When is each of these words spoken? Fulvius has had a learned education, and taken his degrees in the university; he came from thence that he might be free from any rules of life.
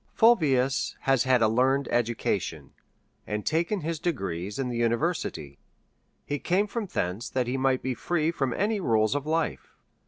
Fulvius 0.17 0.95
has 1.01 1.25
had 1.25 1.43
a 1.43 1.47
learned 1.47 1.87
education, 1.91 2.71
and 3.27 3.45
taken 3.45 3.81
his 3.81 3.99
degrees 3.99 4.57
in 4.57 4.67
the 4.69 4.77
university; 4.77 5.59
he 6.25 6.39
came 6.39 6.65
from 6.65 6.87
thence 6.87 7.29
that 7.29 7.45
he 7.45 7.55
might 7.55 7.83
be 7.83 7.93
free 7.93 8.31
from 8.31 8.51
any 8.51 8.79
rules 8.79 9.13
of 9.13 9.27
life. 9.27 9.75